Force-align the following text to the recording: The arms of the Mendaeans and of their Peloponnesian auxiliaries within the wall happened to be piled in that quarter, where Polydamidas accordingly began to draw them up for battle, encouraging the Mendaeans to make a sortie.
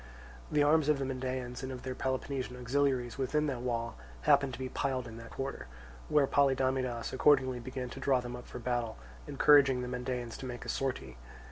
The 0.51 0.63
arms 0.63 0.89
of 0.89 0.97
the 0.97 1.05
Mendaeans 1.05 1.61
and 1.61 1.71
of 1.71 1.83
their 1.83 1.93
Peloponnesian 1.93 2.57
auxiliaries 2.57 3.19
within 3.19 3.45
the 3.45 3.59
wall 3.59 3.97
happened 4.21 4.53
to 4.53 4.59
be 4.59 4.67
piled 4.67 5.07
in 5.07 5.17
that 5.17 5.29
quarter, 5.29 5.67
where 6.09 6.25
Polydamidas 6.25 7.13
accordingly 7.13 7.59
began 7.59 7.91
to 7.91 7.99
draw 7.99 8.19
them 8.19 8.35
up 8.35 8.47
for 8.47 8.57
battle, 8.57 8.97
encouraging 9.27 9.83
the 9.83 9.87
Mendaeans 9.87 10.37
to 10.37 10.47
make 10.47 10.65
a 10.65 10.69
sortie. 10.69 11.17